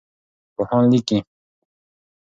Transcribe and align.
پوهان 0.55 0.83
لیکي. 0.91 1.17